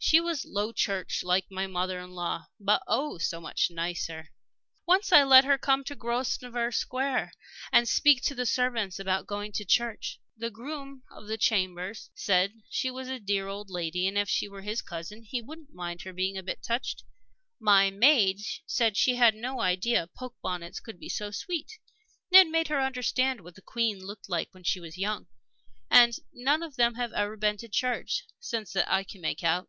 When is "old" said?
13.48-13.68